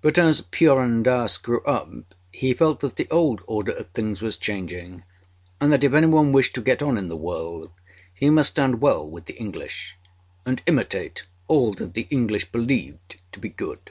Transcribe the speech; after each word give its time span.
But 0.00 0.16
as 0.16 0.42
Purun 0.42 1.02
Dass 1.02 1.38
grew 1.38 1.60
up 1.62 2.14
he 2.30 2.54
felt 2.54 2.78
that 2.82 2.94
the 2.94 3.08
old 3.10 3.42
order 3.48 3.72
of 3.72 3.88
things 3.88 4.22
was 4.22 4.36
changing, 4.36 5.02
and 5.60 5.72
that 5.72 5.82
if 5.82 5.92
any 5.92 6.06
one 6.06 6.30
wished 6.30 6.54
to 6.54 6.60
get 6.62 6.82
on 6.82 6.96
in 6.96 7.08
the 7.08 7.16
world 7.16 7.72
he 8.14 8.30
must 8.30 8.50
stand 8.50 8.80
well 8.80 9.10
with 9.10 9.24
the 9.24 9.34
English, 9.36 9.96
and 10.46 10.62
imitate 10.66 11.26
all 11.48 11.74
that 11.74 11.94
the 11.94 12.06
English 12.10 12.52
believed 12.52 13.16
to 13.32 13.40
be 13.40 13.48
good. 13.48 13.90